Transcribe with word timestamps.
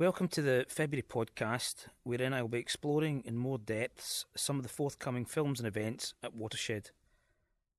Welcome 0.00 0.28
to 0.28 0.40
the 0.40 0.64
February 0.66 1.06
podcast, 1.06 1.88
wherein 2.04 2.32
I 2.32 2.40
will 2.40 2.48
be 2.48 2.58
exploring 2.58 3.22
in 3.26 3.36
more 3.36 3.58
depths 3.58 4.24
some 4.34 4.56
of 4.56 4.62
the 4.62 4.70
forthcoming 4.70 5.26
films 5.26 5.60
and 5.60 5.66
events 5.66 6.14
at 6.22 6.34
Watershed. 6.34 6.88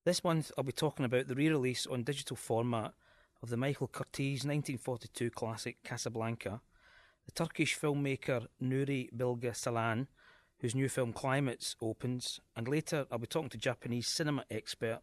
This 0.05 0.23
month, 0.23 0.51
I'll 0.55 0.63
be 0.63 0.71
talking 0.71 1.03
about 1.03 1.27
the 1.27 1.33
re 1.33 1.49
release 1.49 1.87
on 1.87 2.03
digital 2.03 2.35
format 2.35 2.93
of 3.41 3.49
the 3.49 3.57
Michael 3.57 3.87
Curtiz 3.87 4.45
1942 4.45 5.31
classic 5.31 5.77
Casablanca, 5.83 6.61
the 7.25 7.31
Turkish 7.31 7.75
filmmaker 7.75 8.45
Nuri 8.61 9.09
Bilge 9.17 9.55
Ceylan, 9.55 10.05
whose 10.59 10.75
new 10.75 10.89
film 10.89 11.13
Climates 11.13 11.75
opens, 11.81 12.39
and 12.55 12.67
later 12.67 13.07
I'll 13.11 13.17
be 13.17 13.25
talking 13.25 13.49
to 13.49 13.57
Japanese 13.57 14.07
cinema 14.07 14.45
expert 14.51 14.99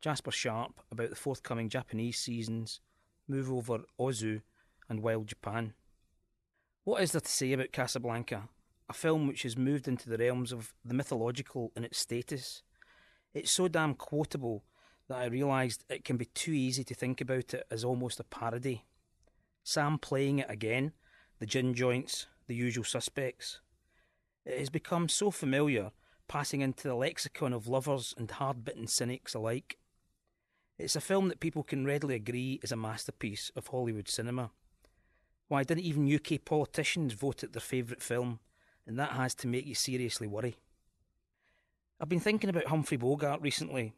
Jasper 0.00 0.32
Sharp 0.32 0.80
about 0.90 1.10
the 1.10 1.14
forthcoming 1.14 1.68
Japanese 1.68 2.18
seasons, 2.18 2.80
Move 3.28 3.52
Over 3.52 3.84
Ozu, 4.00 4.40
and 4.88 5.00
Wild 5.00 5.28
Japan. 5.28 5.74
What 6.86 7.02
is 7.02 7.10
there 7.10 7.20
to 7.20 7.28
say 7.28 7.52
about 7.52 7.72
Casablanca, 7.72 8.48
a 8.88 8.92
film 8.92 9.26
which 9.26 9.42
has 9.42 9.56
moved 9.56 9.88
into 9.88 10.08
the 10.08 10.18
realms 10.18 10.52
of 10.52 10.72
the 10.84 10.94
mythological 10.94 11.72
in 11.74 11.82
its 11.82 11.98
status? 11.98 12.62
It's 13.34 13.50
so 13.50 13.66
damn 13.66 13.94
quotable 13.94 14.62
that 15.08 15.18
I 15.18 15.24
realised 15.24 15.82
it 15.88 16.04
can 16.04 16.16
be 16.16 16.26
too 16.26 16.52
easy 16.52 16.84
to 16.84 16.94
think 16.94 17.20
about 17.20 17.54
it 17.54 17.66
as 17.72 17.82
almost 17.82 18.20
a 18.20 18.24
parody. 18.24 18.84
Sam 19.64 19.98
playing 19.98 20.38
it 20.38 20.46
again, 20.48 20.92
the 21.40 21.46
gin 21.46 21.74
joints, 21.74 22.26
the 22.46 22.54
usual 22.54 22.84
suspects. 22.84 23.58
It 24.44 24.56
has 24.56 24.70
become 24.70 25.08
so 25.08 25.32
familiar, 25.32 25.90
passing 26.28 26.60
into 26.60 26.86
the 26.86 26.94
lexicon 26.94 27.52
of 27.52 27.66
lovers 27.66 28.14
and 28.16 28.30
hard 28.30 28.64
bitten 28.64 28.86
cynics 28.86 29.34
alike. 29.34 29.76
It's 30.78 30.94
a 30.94 31.00
film 31.00 31.26
that 31.30 31.40
people 31.40 31.64
can 31.64 31.84
readily 31.84 32.14
agree 32.14 32.60
is 32.62 32.70
a 32.70 32.76
masterpiece 32.76 33.50
of 33.56 33.66
Hollywood 33.66 34.08
cinema. 34.08 34.52
Why 35.48 35.62
didn't 35.62 35.84
even 35.84 36.12
UK 36.12 36.44
politicians 36.44 37.12
vote 37.12 37.44
it 37.44 37.52
their 37.52 37.60
favourite 37.60 38.02
film? 38.02 38.40
And 38.86 38.98
that 38.98 39.12
has 39.12 39.34
to 39.36 39.48
make 39.48 39.66
you 39.66 39.74
seriously 39.74 40.26
worry. 40.26 40.56
I've 42.00 42.08
been 42.08 42.20
thinking 42.20 42.50
about 42.50 42.66
Humphrey 42.66 42.96
Bogart 42.96 43.40
recently, 43.40 43.92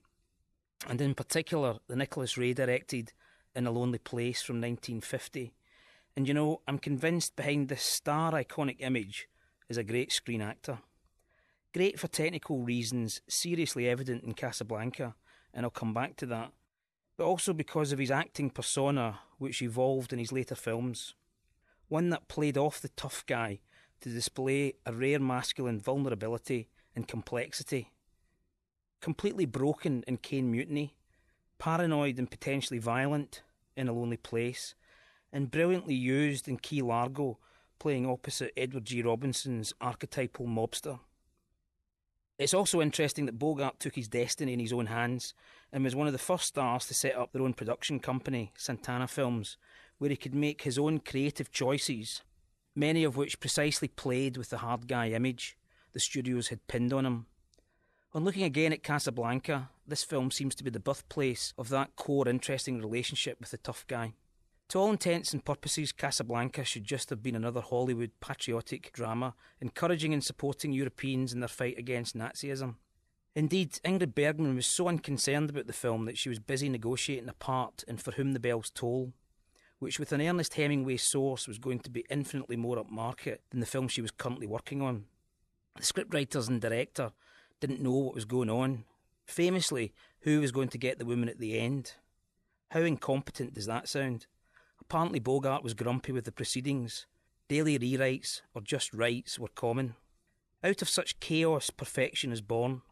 and 0.86 1.00
in 1.00 1.14
particular 1.14 1.78
the 1.88 1.96
Nicholas 1.96 2.38
Ray 2.38 2.52
directed 2.52 3.12
In 3.54 3.66
a 3.66 3.70
Lonely 3.70 3.98
Place 3.98 4.42
from 4.42 4.56
1950. 4.56 5.52
And 6.14 6.28
you 6.28 6.34
know, 6.34 6.60
I'm 6.68 6.78
convinced 6.78 7.34
behind 7.34 7.68
this 7.68 7.82
star 7.82 8.32
iconic 8.32 8.76
image 8.80 9.28
is 9.68 9.78
a 9.78 9.84
great 9.84 10.12
screen 10.12 10.42
actor. 10.42 10.78
Great 11.74 11.98
for 11.98 12.08
technical 12.08 12.62
reasons, 12.62 13.20
seriously 13.28 13.88
evident 13.88 14.22
in 14.22 14.34
Casablanca, 14.34 15.14
and 15.52 15.64
I'll 15.64 15.70
come 15.70 15.92
back 15.92 16.16
to 16.16 16.26
that, 16.26 16.52
but 17.16 17.24
also 17.24 17.52
because 17.52 17.92
of 17.92 17.98
his 17.98 18.10
acting 18.10 18.50
persona, 18.50 19.20
which 19.38 19.62
evolved 19.62 20.12
in 20.12 20.18
his 20.18 20.32
later 20.32 20.54
films 20.54 21.14
one 21.88 22.10
that 22.10 22.28
played 22.28 22.56
off 22.56 22.80
the 22.80 22.88
tough 22.90 23.24
guy 23.26 23.60
to 24.00 24.08
display 24.08 24.74
a 24.86 24.92
rare 24.92 25.18
masculine 25.18 25.80
vulnerability 25.80 26.68
and 26.94 27.08
complexity. 27.08 27.90
Completely 29.00 29.46
broken 29.46 30.04
in 30.06 30.16
Caine 30.18 30.50
Mutiny, 30.50 30.96
paranoid 31.58 32.18
and 32.18 32.30
potentially 32.30 32.78
violent 32.78 33.42
in 33.76 33.88
A 33.88 33.92
Lonely 33.92 34.16
Place, 34.16 34.74
and 35.32 35.50
brilliantly 35.50 35.94
used 35.94 36.48
in 36.48 36.58
Key 36.58 36.82
Largo, 36.82 37.38
playing 37.78 38.06
opposite 38.06 38.52
Edward 38.56 38.84
G. 38.84 39.02
Robinson's 39.02 39.72
archetypal 39.80 40.46
mobster. 40.46 40.98
It's 42.38 42.54
also 42.54 42.80
interesting 42.80 43.26
that 43.26 43.38
Bogart 43.38 43.80
took 43.80 43.96
his 43.96 44.08
destiny 44.08 44.52
in 44.52 44.60
his 44.60 44.72
own 44.72 44.86
hands 44.86 45.34
and 45.72 45.82
was 45.82 45.96
one 45.96 46.06
of 46.06 46.12
the 46.12 46.18
first 46.18 46.44
stars 46.44 46.86
to 46.86 46.94
set 46.94 47.16
up 47.16 47.32
their 47.32 47.42
own 47.42 47.52
production 47.52 47.98
company, 47.98 48.52
Santana 48.56 49.08
Films, 49.08 49.56
where 49.98 50.10
he 50.10 50.16
could 50.16 50.34
make 50.34 50.62
his 50.62 50.78
own 50.78 51.00
creative 51.00 51.50
choices, 51.50 52.22
many 52.74 53.04
of 53.04 53.16
which 53.16 53.40
precisely 53.40 53.88
played 53.88 54.36
with 54.36 54.50
the 54.50 54.58
hard 54.58 54.88
guy 54.88 55.08
image 55.08 55.56
the 55.92 56.00
studios 56.00 56.48
had 56.48 56.66
pinned 56.66 56.92
on 56.92 57.06
him. 57.06 57.26
On 58.12 58.24
looking 58.24 58.44
again 58.44 58.72
at 58.72 58.82
Casablanca, 58.82 59.70
this 59.86 60.04
film 60.04 60.30
seems 60.30 60.54
to 60.54 60.64
be 60.64 60.70
the 60.70 60.80
birthplace 60.80 61.52
of 61.58 61.68
that 61.70 61.96
core 61.96 62.28
interesting 62.28 62.78
relationship 62.78 63.38
with 63.40 63.50
the 63.50 63.58
tough 63.58 63.86
guy. 63.86 64.14
To 64.68 64.78
all 64.78 64.90
intents 64.90 65.32
and 65.32 65.44
purposes, 65.44 65.92
Casablanca 65.92 66.62
should 66.62 66.84
just 66.84 67.08
have 67.10 67.22
been 67.22 67.34
another 67.34 67.62
Hollywood 67.62 68.10
patriotic 68.20 68.92
drama, 68.92 69.34
encouraging 69.60 70.12
and 70.12 70.22
supporting 70.22 70.72
Europeans 70.72 71.32
in 71.32 71.40
their 71.40 71.48
fight 71.48 71.78
against 71.78 72.16
Nazism. 72.16 72.76
Indeed, 73.34 73.72
Ingrid 73.84 74.14
Bergman 74.14 74.54
was 74.54 74.66
so 74.66 74.88
unconcerned 74.88 75.50
about 75.50 75.66
the 75.66 75.72
film 75.72 76.04
that 76.04 76.18
she 76.18 76.28
was 76.28 76.38
busy 76.38 76.68
negotiating 76.68 77.28
a 77.28 77.34
part 77.34 77.82
in 77.88 77.96
For 77.96 78.12
Whom 78.12 78.32
the 78.32 78.40
Bells 78.40 78.70
Toll, 78.70 79.12
which 79.78 79.98
with 79.98 80.12
an 80.12 80.20
Ernest 80.20 80.54
Hemingway 80.54 80.96
source 80.96 81.46
was 81.46 81.58
going 81.58 81.80
to 81.80 81.90
be 81.90 82.04
infinitely 82.10 82.56
more 82.56 82.76
upmarket 82.76 83.38
than 83.50 83.60
the 83.60 83.66
film 83.66 83.88
she 83.88 84.02
was 84.02 84.10
currently 84.10 84.46
working 84.46 84.82
on. 84.82 85.04
The 85.76 85.82
scriptwriters 85.82 86.48
and 86.48 86.60
director 86.60 87.12
didn't 87.60 87.80
know 87.80 87.92
what 87.92 88.14
was 88.14 88.24
going 88.24 88.50
on. 88.50 88.84
Famously, 89.26 89.92
who 90.20 90.40
was 90.40 90.52
going 90.52 90.68
to 90.68 90.78
get 90.78 90.98
the 90.98 91.04
woman 91.04 91.28
at 91.28 91.38
the 91.38 91.58
end? 91.58 91.92
How 92.70 92.80
incompetent 92.80 93.54
does 93.54 93.66
that 93.66 93.88
sound? 93.88 94.26
Apparently, 94.80 95.18
Bogart 95.18 95.62
was 95.62 95.74
grumpy 95.74 96.12
with 96.12 96.24
the 96.24 96.32
proceedings. 96.32 97.06
Daily 97.48 97.78
rewrites, 97.78 98.42
or 98.54 98.60
just 98.60 98.92
rights, 98.92 99.38
were 99.38 99.48
common. 99.48 99.94
Out 100.64 100.82
of 100.82 100.88
such 100.88 101.20
chaos, 101.20 101.70
perfection 101.70 102.32
is 102.32 102.40
born. 102.40 102.82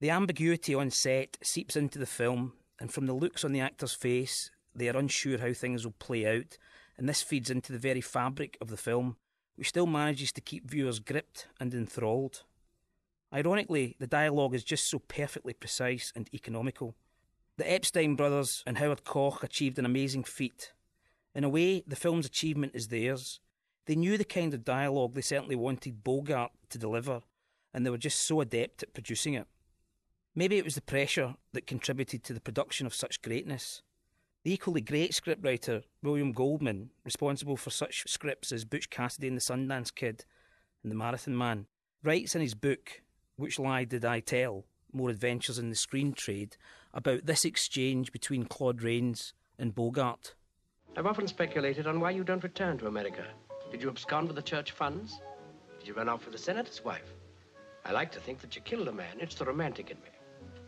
The 0.00 0.10
ambiguity 0.10 0.74
on 0.74 0.90
set 0.90 1.38
seeps 1.42 1.76
into 1.76 1.98
the 1.98 2.06
film, 2.06 2.52
and 2.78 2.92
from 2.92 3.06
the 3.06 3.12
looks 3.12 3.44
on 3.44 3.52
the 3.52 3.60
actor's 3.60 3.94
face, 3.94 4.50
they 4.74 4.88
are 4.88 4.96
unsure 4.96 5.38
how 5.38 5.52
things 5.52 5.84
will 5.84 5.94
play 5.98 6.26
out, 6.26 6.58
and 6.96 7.08
this 7.08 7.22
feeds 7.22 7.50
into 7.50 7.72
the 7.72 7.78
very 7.78 8.00
fabric 8.00 8.56
of 8.60 8.68
the 8.68 8.76
film, 8.76 9.16
which 9.56 9.68
still 9.68 9.86
manages 9.86 10.32
to 10.32 10.40
keep 10.40 10.68
viewers 10.68 10.98
gripped 10.98 11.48
and 11.60 11.72
enthralled. 11.74 12.42
Ironically, 13.32 13.96
the 13.98 14.06
dialogue 14.06 14.54
is 14.54 14.64
just 14.64 14.88
so 14.88 14.98
perfectly 14.98 15.52
precise 15.52 16.12
and 16.14 16.28
economical. 16.32 16.94
The 17.56 17.70
Epstein 17.70 18.16
brothers 18.16 18.62
and 18.66 18.78
Howard 18.78 19.04
Koch 19.04 19.42
achieved 19.42 19.78
an 19.78 19.86
amazing 19.86 20.24
feat. 20.24 20.72
In 21.34 21.44
a 21.44 21.48
way, 21.48 21.82
the 21.86 21.96
film's 21.96 22.26
achievement 22.26 22.72
is 22.74 22.88
theirs. 22.88 23.40
They 23.86 23.96
knew 23.96 24.16
the 24.16 24.24
kind 24.24 24.54
of 24.54 24.64
dialogue 24.64 25.14
they 25.14 25.20
certainly 25.20 25.56
wanted 25.56 26.04
Bogart 26.04 26.52
to 26.70 26.78
deliver, 26.78 27.22
and 27.72 27.84
they 27.84 27.90
were 27.90 27.98
just 27.98 28.20
so 28.20 28.40
adept 28.40 28.82
at 28.82 28.94
producing 28.94 29.34
it. 29.34 29.46
Maybe 30.34 30.58
it 30.58 30.64
was 30.64 30.74
the 30.74 30.80
pressure 30.80 31.36
that 31.52 31.66
contributed 31.66 32.24
to 32.24 32.32
the 32.32 32.40
production 32.40 32.86
of 32.86 32.94
such 32.94 33.22
greatness. 33.22 33.82
The 34.44 34.52
equally 34.52 34.82
great 34.82 35.12
scriptwriter 35.12 35.84
William 36.02 36.32
Goldman, 36.32 36.90
responsible 37.02 37.56
for 37.56 37.70
such 37.70 38.04
scripts 38.06 38.52
as 38.52 38.66
Butch 38.66 38.90
Cassidy 38.90 39.26
and 39.26 39.38
the 39.38 39.40
Sundance 39.40 39.94
Kid 39.94 40.26
and 40.82 40.92
The 40.92 40.96
Marathon 40.96 41.34
Man, 41.34 41.64
writes 42.02 42.34
in 42.34 42.42
his 42.42 42.54
book, 42.54 43.00
Which 43.36 43.58
Lie 43.58 43.84
Did 43.84 44.04
I 44.04 44.20
Tell? 44.20 44.66
More 44.92 45.08
Adventures 45.08 45.58
in 45.58 45.70
the 45.70 45.74
Screen 45.74 46.12
Trade, 46.12 46.58
about 46.92 47.24
this 47.24 47.46
exchange 47.46 48.12
between 48.12 48.44
Claude 48.44 48.82
Rains 48.82 49.32
and 49.58 49.74
Bogart. 49.74 50.34
I've 50.94 51.06
often 51.06 51.26
speculated 51.26 51.86
on 51.86 51.98
why 51.98 52.10
you 52.10 52.22
don't 52.22 52.44
return 52.44 52.76
to 52.78 52.86
America. 52.86 53.24
Did 53.70 53.80
you 53.80 53.88
abscond 53.88 54.26
with 54.26 54.36
the 54.36 54.42
church 54.42 54.72
funds? 54.72 55.20
Did 55.78 55.88
you 55.88 55.94
run 55.94 56.10
off 56.10 56.26
with 56.26 56.32
the 56.32 56.38
senator's 56.38 56.84
wife? 56.84 57.14
I 57.86 57.92
like 57.92 58.12
to 58.12 58.20
think 58.20 58.40
that 58.42 58.54
you 58.54 58.60
killed 58.60 58.88
a 58.88 58.92
man. 58.92 59.16
It's 59.20 59.36
the 59.36 59.46
romantic 59.46 59.90
in 59.90 59.96
me. 59.96 60.10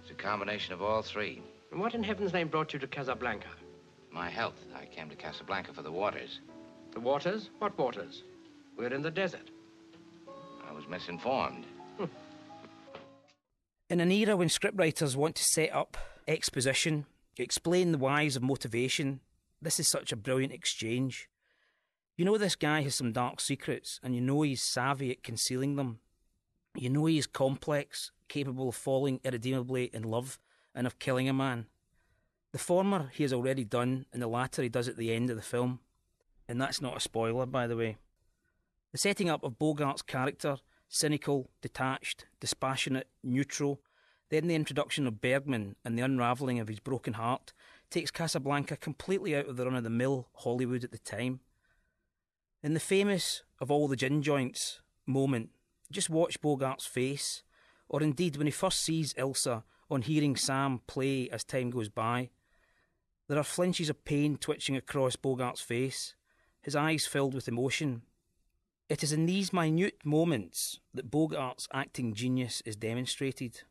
It's 0.00 0.10
a 0.10 0.14
combination 0.14 0.72
of 0.72 0.80
all 0.80 1.02
three. 1.02 1.42
And 1.70 1.78
what 1.78 1.94
in 1.94 2.02
heaven's 2.02 2.32
name 2.32 2.48
brought 2.48 2.72
you 2.72 2.78
to 2.78 2.86
Casablanca? 2.86 3.48
My 4.10 4.30
health. 4.30 4.64
I 4.74 4.86
came 4.86 5.08
to 5.10 5.16
Casablanca 5.16 5.72
for 5.72 5.82
the 5.82 5.92
waters. 5.92 6.40
The 6.92 7.00
waters? 7.00 7.50
What 7.58 7.78
waters? 7.78 8.22
We're 8.76 8.94
in 8.94 9.02
the 9.02 9.10
desert. 9.10 9.50
I 10.68 10.72
was 10.72 10.88
misinformed. 10.88 11.66
In 13.88 14.00
an 14.00 14.10
era 14.10 14.36
when 14.36 14.48
scriptwriters 14.48 15.14
want 15.14 15.36
to 15.36 15.44
set 15.44 15.72
up 15.72 15.96
exposition, 16.26 17.06
explain 17.38 17.92
the 17.92 17.98
whys 17.98 18.34
of 18.34 18.42
motivation, 18.42 19.20
this 19.62 19.78
is 19.78 19.88
such 19.88 20.10
a 20.10 20.16
brilliant 20.16 20.52
exchange. 20.52 21.28
You 22.16 22.24
know 22.24 22.36
this 22.36 22.56
guy 22.56 22.82
has 22.82 22.96
some 22.96 23.12
dark 23.12 23.40
secrets, 23.40 24.00
and 24.02 24.14
you 24.14 24.20
know 24.20 24.42
he's 24.42 24.62
savvy 24.62 25.12
at 25.12 25.22
concealing 25.22 25.76
them. 25.76 26.00
You 26.74 26.90
know 26.90 27.06
he 27.06 27.18
is 27.18 27.26
complex, 27.26 28.10
capable 28.28 28.70
of 28.70 28.74
falling 28.74 29.20
irredeemably 29.22 29.90
in 29.92 30.02
love 30.02 30.38
and 30.74 30.86
of 30.86 30.98
killing 30.98 31.28
a 31.28 31.32
man. 31.32 31.66
The 32.56 32.62
former 32.62 33.10
he 33.12 33.22
has 33.22 33.34
already 33.34 33.64
done, 33.64 34.06
and 34.14 34.22
the 34.22 34.26
latter 34.26 34.62
he 34.62 34.70
does 34.70 34.88
at 34.88 34.96
the 34.96 35.12
end 35.12 35.28
of 35.28 35.36
the 35.36 35.42
film. 35.42 35.80
And 36.48 36.58
that's 36.58 36.80
not 36.80 36.96
a 36.96 37.00
spoiler, 37.00 37.44
by 37.44 37.66
the 37.66 37.76
way. 37.76 37.98
The 38.92 38.96
setting 38.96 39.28
up 39.28 39.44
of 39.44 39.58
Bogart's 39.58 40.00
character, 40.00 40.56
cynical, 40.88 41.50
detached, 41.60 42.24
dispassionate, 42.40 43.08
neutral, 43.22 43.82
then 44.30 44.46
the 44.46 44.54
introduction 44.54 45.06
of 45.06 45.20
Bergman 45.20 45.76
and 45.84 45.98
the 45.98 46.02
unravelling 46.02 46.58
of 46.58 46.68
his 46.68 46.80
broken 46.80 47.12
heart 47.12 47.52
takes 47.90 48.10
Casablanca 48.10 48.78
completely 48.78 49.36
out 49.36 49.48
of 49.48 49.58
the 49.58 49.66
run 49.66 49.76
of 49.76 49.84
the 49.84 49.90
mill 49.90 50.28
Hollywood 50.36 50.82
at 50.82 50.92
the 50.92 50.98
time. 50.98 51.40
In 52.62 52.72
the 52.72 52.80
famous 52.80 53.42
of 53.60 53.70
all 53.70 53.86
the 53.86 53.96
gin 53.96 54.22
joints 54.22 54.80
moment, 55.04 55.50
just 55.92 56.08
watch 56.08 56.40
Bogart's 56.40 56.86
face, 56.86 57.42
or 57.86 58.02
indeed 58.02 58.38
when 58.38 58.46
he 58.46 58.50
first 58.50 58.80
sees 58.80 59.12
Ilsa 59.12 59.62
on 59.90 60.00
hearing 60.00 60.36
Sam 60.36 60.80
play 60.86 61.28
as 61.28 61.44
time 61.44 61.68
goes 61.68 61.90
by. 61.90 62.30
There 63.28 63.38
are 63.38 63.44
flinches 63.44 63.90
of 63.90 64.04
pain 64.04 64.36
twitching 64.36 64.76
across 64.76 65.16
Bogart's 65.16 65.60
face, 65.60 66.14
his 66.62 66.76
eyes 66.76 67.06
filled 67.06 67.34
with 67.34 67.48
emotion, 67.48 68.02
It 68.88 69.02
is 69.02 69.12
in 69.12 69.26
these 69.26 69.52
minute 69.52 69.98
moments 70.04 70.78
that 70.94 71.10
Bogart's 71.10 71.66
acting 71.72 72.14
genius 72.14 72.62
is 72.64 72.76
demonstrated. 72.76 73.62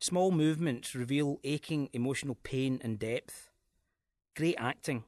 Small 0.00 0.30
movements 0.30 0.94
reveal 0.94 1.38
aching 1.44 1.90
emotional 1.92 2.34
pain 2.42 2.80
and 2.82 2.98
depth. 2.98 3.50
Great 4.34 4.56
acting. 4.56 5.04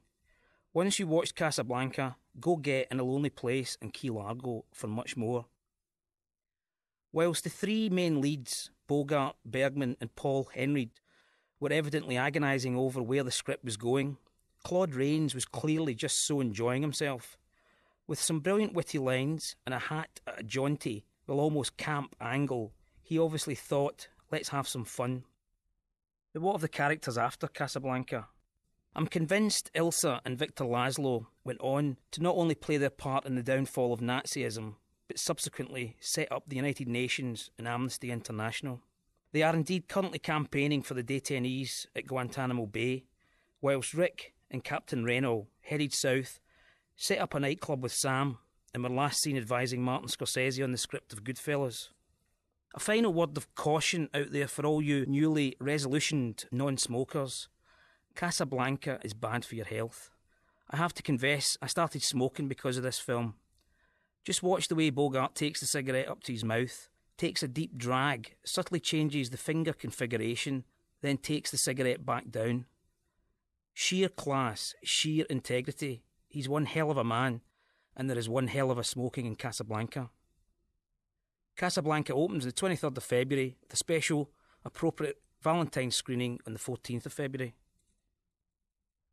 Once 0.74 0.98
you 0.98 1.06
watched 1.06 1.36
Casablanca, 1.36 2.16
go 2.38 2.56
get 2.56 2.88
In 2.90 3.00
a 3.00 3.02
Lonely 3.02 3.30
Place 3.30 3.78
and 3.80 3.94
Key 3.94 4.10
Largo 4.10 4.66
for 4.74 4.88
much 4.88 5.16
more. 5.16 5.46
Whilst 7.10 7.44
the 7.44 7.50
three 7.50 7.88
main 7.88 8.20
leads, 8.20 8.70
Bogart, 8.86 9.36
Bergman, 9.44 9.96
and 10.02 10.14
Paul 10.14 10.50
Henreid, 10.54 10.90
were 11.60 11.72
evidently 11.72 12.16
agonising 12.16 12.76
over 12.76 13.02
where 13.02 13.22
the 13.22 13.30
script 13.30 13.64
was 13.64 13.76
going, 13.76 14.16
Claude 14.64 14.94
Rains 14.94 15.34
was 15.34 15.44
clearly 15.44 15.94
just 15.94 16.26
so 16.26 16.40
enjoying 16.40 16.82
himself. 16.82 17.38
With 18.06 18.20
some 18.20 18.40
brilliant 18.40 18.72
witty 18.72 18.98
lines 18.98 19.54
and 19.64 19.74
a 19.74 19.78
hat 19.78 20.20
at 20.26 20.40
a 20.40 20.42
jaunty, 20.42 21.04
well 21.26 21.38
almost 21.38 21.76
camp 21.76 22.16
angle, 22.20 22.72
he 23.02 23.18
obviously 23.18 23.54
thought, 23.54 24.08
let's 24.32 24.48
have 24.48 24.66
some 24.66 24.84
fun. 24.84 25.24
But 26.32 26.42
what 26.42 26.54
of 26.54 26.60
the 26.60 26.68
characters 26.68 27.18
after 27.18 27.46
Casablanca? 27.46 28.28
I'm 28.94 29.06
convinced 29.06 29.70
Ilsa 29.74 30.20
and 30.24 30.38
Victor 30.38 30.64
Laszlo 30.64 31.26
went 31.44 31.60
on 31.60 31.96
to 32.10 32.22
not 32.22 32.36
only 32.36 32.54
play 32.54 32.76
their 32.76 32.90
part 32.90 33.24
in 33.24 33.36
the 33.36 33.42
downfall 33.42 33.92
of 33.92 34.00
Nazism, 34.00 34.74
but 35.06 35.18
subsequently 35.18 35.96
set 36.00 36.30
up 36.32 36.44
the 36.46 36.56
United 36.56 36.88
Nations 36.88 37.50
and 37.56 37.68
Amnesty 37.68 38.10
International. 38.10 38.80
They 39.32 39.42
are 39.42 39.54
indeed 39.54 39.88
currently 39.88 40.18
campaigning 40.18 40.82
for 40.82 40.94
the 40.94 41.04
detainees 41.04 41.86
at 41.94 42.06
Guantanamo 42.06 42.66
Bay, 42.66 43.04
whilst 43.60 43.94
Rick 43.94 44.34
and 44.50 44.64
Captain 44.64 45.04
Renault 45.04 45.46
headed 45.62 45.92
south, 45.92 46.40
set 46.96 47.18
up 47.18 47.34
a 47.34 47.40
nightclub 47.40 47.82
with 47.82 47.92
Sam, 47.92 48.38
and 48.74 48.82
were 48.82 48.90
last 48.90 49.20
seen 49.20 49.36
advising 49.36 49.82
Martin 49.82 50.08
Scorsese 50.08 50.62
on 50.62 50.72
the 50.72 50.78
script 50.78 51.12
of 51.12 51.24
Goodfellas. 51.24 51.88
A 52.74 52.80
final 52.80 53.12
word 53.12 53.36
of 53.36 53.52
caution 53.54 54.08
out 54.14 54.30
there 54.30 54.46
for 54.46 54.64
all 54.64 54.82
you 54.82 55.04
newly 55.06 55.56
resolutioned 55.60 56.44
non 56.52 56.76
smokers. 56.76 57.48
Casablanca 58.14 59.00
is 59.02 59.14
bad 59.14 59.44
for 59.44 59.54
your 59.54 59.64
health. 59.64 60.10
I 60.68 60.76
have 60.76 60.94
to 60.94 61.02
confess, 61.02 61.56
I 61.60 61.66
started 61.66 62.02
smoking 62.02 62.46
because 62.48 62.76
of 62.76 62.82
this 62.82 63.00
film. 63.00 63.34
Just 64.24 64.42
watch 64.42 64.68
the 64.68 64.74
way 64.74 64.90
Bogart 64.90 65.34
takes 65.34 65.60
the 65.60 65.66
cigarette 65.66 66.08
up 66.08 66.22
to 66.24 66.32
his 66.32 66.44
mouth, 66.44 66.88
takes 67.20 67.42
a 67.42 67.48
deep 67.48 67.76
drag, 67.76 68.34
subtly 68.46 68.80
changes 68.80 69.28
the 69.28 69.36
finger 69.36 69.74
configuration, 69.74 70.64
then 71.02 71.18
takes 71.18 71.50
the 71.50 71.58
cigarette 71.58 72.06
back 72.06 72.30
down. 72.30 72.64
Sheer 73.74 74.08
class, 74.08 74.74
sheer 74.82 75.26
integrity. 75.28 76.02
He's 76.28 76.48
one 76.48 76.64
hell 76.64 76.90
of 76.90 76.96
a 76.96 77.04
man, 77.04 77.42
and 77.94 78.08
there 78.08 78.16
is 78.16 78.26
one 78.26 78.46
hell 78.46 78.70
of 78.70 78.78
a 78.78 78.84
smoking 78.84 79.26
in 79.26 79.36
Casablanca. 79.36 80.08
Casablanca 81.58 82.14
opens 82.14 82.46
the 82.46 82.52
23rd 82.52 82.96
of 82.96 83.04
February 83.04 83.58
with 83.60 83.74
a 83.74 83.76
special, 83.76 84.30
appropriate 84.64 85.20
Valentine's 85.42 85.96
screening 85.96 86.40
on 86.46 86.54
the 86.54 86.58
14th 86.58 87.04
of 87.04 87.12
February. 87.12 87.54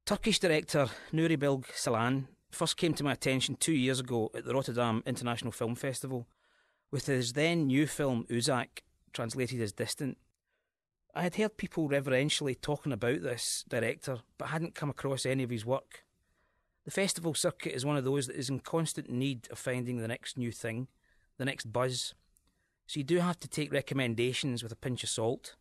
Turkish 0.06 0.40
director 0.40 0.88
Nuri 1.12 1.38
Bilge 1.38 1.68
Ceylan 1.76 2.28
first 2.52 2.78
came 2.78 2.94
to 2.94 3.04
my 3.04 3.12
attention 3.12 3.58
two 3.58 3.74
years 3.74 4.00
ago 4.00 4.32
at 4.34 4.46
the 4.46 4.54
Rotterdam 4.54 5.04
International 5.06 5.52
Film 5.52 5.76
Festival 5.76 6.26
with 6.92 7.08
his 7.08 7.34
then 7.34 7.68
new 7.68 7.88
film 7.88 8.26
Uzak, 8.30 8.82
translated 9.14 9.62
as 9.62 9.72
Distant. 9.72 10.18
I 11.14 11.24
had 11.24 11.36
heard 11.36 11.58
people 11.58 11.88
reverentially 11.88 12.56
talking 12.56 12.92
about 12.92 13.24
this 13.24 13.66
director, 13.68 14.20
but 14.38 14.50
hadn't 14.50 14.76
come 14.76 14.90
across 14.90 15.26
any 15.26 15.44
of 15.44 15.50
his 15.50 15.66
work. 15.66 16.04
The 16.86 16.92
festival 16.92 17.34
circuit 17.34 17.76
is 17.76 17.86
one 17.86 17.98
of 17.98 18.06
those 18.06 18.28
that 18.28 18.38
is 18.38 18.50
in 18.50 18.60
constant 18.60 19.10
need 19.10 19.48
of 19.52 19.60
finding 19.60 19.98
the 19.98 20.08
next 20.08 20.38
new 20.38 20.52
thing, 20.52 20.88
the 21.38 21.46
next 21.46 21.74
buzz. 21.74 22.14
So 22.86 23.00
you 23.00 23.04
do 23.04 23.18
have 23.18 23.40
to 23.40 23.48
take 23.50 23.74
recommendations 23.74 24.64
with 24.64 24.72
a 24.72 24.78
pinch 24.78 25.04
of 25.04 25.10
salt. 25.10 25.56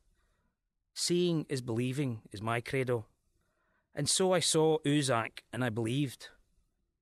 Seeing 0.94 1.44
is 1.48 1.62
believing 1.62 2.20
is 2.30 2.40
my 2.40 2.60
credo. 2.60 3.06
And 3.94 4.08
so 4.08 4.32
I 4.32 4.40
saw 4.40 4.78
Uzak 4.84 5.40
and 5.52 5.64
I 5.64 5.70
believed. 5.70 6.28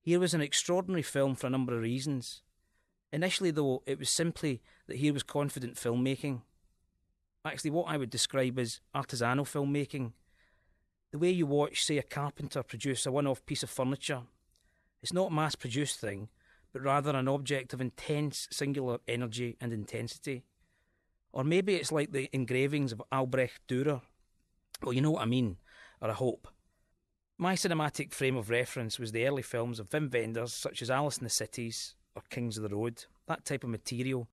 Here 0.00 0.20
was 0.20 0.32
an 0.32 0.40
extraordinary 0.40 1.02
film 1.02 1.34
for 1.34 1.48
a 1.48 1.50
number 1.50 1.74
of 1.74 1.82
reasons. 1.82 2.43
Initially, 3.14 3.52
though, 3.52 3.80
it 3.86 4.00
was 4.00 4.10
simply 4.10 4.60
that 4.88 4.96
here 4.96 5.12
was 5.12 5.22
confident 5.22 5.76
filmmaking. 5.76 6.42
Actually, 7.44 7.70
what 7.70 7.86
I 7.86 7.96
would 7.96 8.10
describe 8.10 8.58
as 8.58 8.80
artisanal 8.92 9.46
filmmaking. 9.46 10.14
The 11.12 11.18
way 11.18 11.30
you 11.30 11.46
watch, 11.46 11.84
say, 11.84 11.96
a 11.96 12.02
carpenter 12.02 12.64
produce 12.64 13.06
a 13.06 13.12
one 13.12 13.28
off 13.28 13.46
piece 13.46 13.62
of 13.62 13.70
furniture. 13.70 14.22
It's 15.00 15.12
not 15.12 15.30
a 15.30 15.32
mass 15.32 15.54
produced 15.54 16.00
thing, 16.00 16.28
but 16.72 16.82
rather 16.82 17.14
an 17.14 17.28
object 17.28 17.72
of 17.72 17.80
intense 17.80 18.48
singular 18.50 18.98
energy 19.06 19.56
and 19.60 19.72
intensity. 19.72 20.42
Or 21.32 21.44
maybe 21.44 21.76
it's 21.76 21.92
like 21.92 22.10
the 22.10 22.28
engravings 22.32 22.90
of 22.90 23.00
Albrecht 23.12 23.60
Dürer. 23.68 24.00
Well, 24.82 24.92
you 24.92 25.00
know 25.00 25.12
what 25.12 25.22
I 25.22 25.26
mean, 25.26 25.58
or 26.00 26.10
I 26.10 26.14
hope. 26.14 26.48
My 27.38 27.54
cinematic 27.54 28.12
frame 28.12 28.36
of 28.36 28.50
reference 28.50 28.98
was 28.98 29.12
the 29.12 29.24
early 29.24 29.42
films 29.42 29.78
of 29.78 29.90
Wim 29.90 30.12
Wenders, 30.12 30.52
such 30.52 30.82
as 30.82 30.90
Alice 30.90 31.18
in 31.18 31.24
the 31.24 31.30
Cities 31.30 31.94
or 32.14 32.22
Kings 32.30 32.56
of 32.56 32.62
the 32.62 32.74
Road, 32.74 33.04
that 33.26 33.44
type 33.44 33.64
of 33.64 33.70
material, 33.70 34.28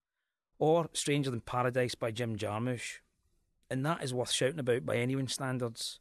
or 0.59 0.89
Stranger 0.93 1.31
Than 1.31 1.41
Paradise 1.41 1.95
by 1.95 2.11
Jim 2.11 2.37
Jarmusch. 2.37 2.99
And 3.69 3.85
that 3.85 4.03
is 4.03 4.13
worth 4.13 4.31
shouting 4.31 4.59
about 4.59 4.85
by 4.85 4.97
anyone's 4.97 5.33
standards. 5.33 5.99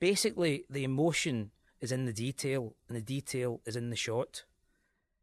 Basically, 0.00 0.64
the 0.70 0.84
emotion 0.84 1.50
is 1.80 1.92
in 1.92 2.04
the 2.04 2.12
detail, 2.12 2.74
and 2.88 2.96
the 2.96 3.02
detail 3.02 3.60
is 3.66 3.76
in 3.76 3.90
the 3.90 3.96
shot. 3.96 4.44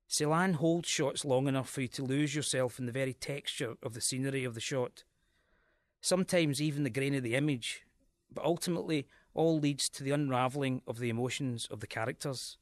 Ceylan 0.10 0.56
holds 0.56 0.88
shots 0.88 1.26
long 1.26 1.48
enough 1.48 1.70
for 1.70 1.82
you 1.82 1.88
to 1.90 2.04
lose 2.04 2.36
yourself 2.36 2.78
in 2.78 2.86
the 2.86 2.92
very 2.92 3.14
texture 3.14 3.76
of 3.82 3.94
the 3.94 4.02
scenery 4.02 4.44
of 4.44 4.54
the 4.54 4.62
shot. 4.62 5.04
Sometimes 6.02 6.62
even 6.62 6.84
the 6.84 6.90
grain 6.90 7.16
of 7.16 7.24
the 7.24 7.36
image, 7.36 7.86
but 8.32 8.46
ultimately 8.46 9.08
all 9.34 9.60
leads 9.60 9.90
to 9.90 10.04
the 10.04 10.12
unravelling 10.12 10.82
of 10.88 11.00
the 11.00 11.10
emotions 11.10 11.68
of 11.72 11.80
the 11.80 11.88
characters. 11.88 12.58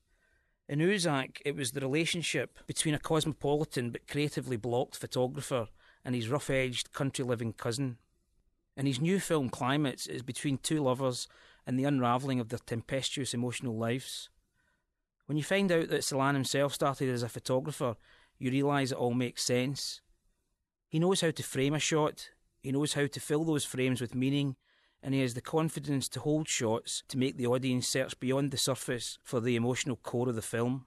In 0.69 0.79
Uzak, 0.79 1.41
it 1.45 1.55
was 1.55 1.71
the 1.71 1.81
relationship 1.81 2.57
between 2.67 2.93
a 2.93 2.99
cosmopolitan 2.99 3.89
but 3.91 4.07
creatively 4.07 4.55
blocked 4.55 4.95
photographer 4.95 5.67
and 6.05 6.15
his 6.15 6.29
rough 6.29 6.49
edged 6.49 6.93
country 6.93 7.25
living 7.25 7.53
cousin. 7.53 7.97
In 8.77 8.85
his 8.85 9.01
new 9.01 9.19
film 9.19 9.49
Climates, 9.49 10.07
it 10.07 10.15
is 10.15 10.23
between 10.23 10.57
two 10.57 10.81
lovers 10.81 11.27
and 11.67 11.77
the 11.77 11.83
unravelling 11.83 12.39
of 12.39 12.49
their 12.49 12.59
tempestuous 12.59 13.33
emotional 13.33 13.77
lives. 13.77 14.29
When 15.25 15.37
you 15.37 15.43
find 15.43 15.71
out 15.71 15.89
that 15.89 16.01
Ceylan 16.01 16.33
himself 16.33 16.73
started 16.73 17.09
as 17.09 17.23
a 17.23 17.29
photographer, 17.29 17.95
you 18.39 18.51
realise 18.51 18.91
it 18.91 18.97
all 18.97 19.13
makes 19.13 19.43
sense. 19.43 20.01
He 20.89 20.99
knows 20.99 21.21
how 21.21 21.31
to 21.31 21.43
frame 21.43 21.73
a 21.73 21.79
shot, 21.79 22.29
he 22.61 22.71
knows 22.71 22.93
how 22.93 23.07
to 23.07 23.19
fill 23.19 23.43
those 23.43 23.65
frames 23.65 23.99
with 23.99 24.15
meaning 24.15 24.55
and 25.03 25.13
he 25.13 25.21
has 25.21 25.33
the 25.33 25.41
confidence 25.41 26.07
to 26.09 26.21
hold 26.21 26.47
shots 26.47 27.03
to 27.09 27.17
make 27.17 27.37
the 27.37 27.45
audience 27.45 27.87
search 27.87 28.17
beyond 28.19 28.51
the 28.51 28.57
surface 28.57 29.19
for 29.21 29.41
the 29.41 29.55
emotional 29.57 29.97
core 29.97 30.29
of 30.29 30.35
the 30.35 30.41
film. 30.41 30.85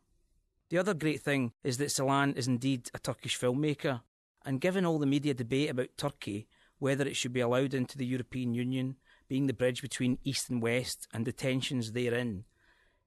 The 0.71 0.79
other 0.79 0.95
great 0.95 1.21
thing 1.21 1.53
is 1.63 1.77
that 1.79 1.91
Ceylan 1.91 2.37
is 2.37 2.49
indeed 2.49 2.91
a 2.95 2.99
Turkish 2.99 3.39
filmmaker, 3.39 4.01
and 4.45 4.61
given 4.61 4.87
all 4.87 4.99
the 4.99 5.07
media 5.07 5.35
debate 5.35 5.71
about 5.71 5.97
Turkey, 5.97 6.49
whether 6.79 7.07
it 7.07 7.17
should 7.17 7.33
be 7.33 7.41
allowed 7.41 7.75
into 7.75 7.99
the 7.99 8.07
European 8.07 8.55
Union, 8.55 8.97
being 9.29 9.47
the 9.47 9.53
bridge 9.53 9.83
between 9.83 10.19
East 10.25 10.49
and 10.49 10.63
West, 10.63 11.07
and 11.13 11.25
the 11.25 11.33
tensions 11.33 11.93
therein, 11.93 12.45